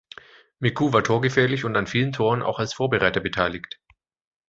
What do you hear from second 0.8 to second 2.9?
war torgefährlich und an vielen Toren auch als